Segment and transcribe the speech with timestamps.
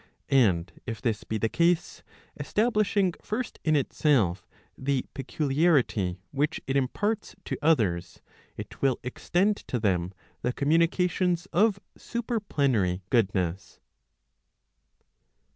[0.31, 2.01] And if this be the case,
[2.35, 8.19] establishing first in itself the peculiarity which it imparts to others,
[8.57, 10.11] it will extend to them
[10.41, 13.79] the communications of super plenary goodness.